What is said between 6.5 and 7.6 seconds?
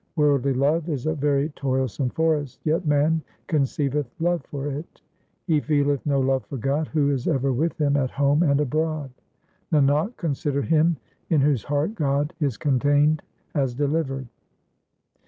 God who is ever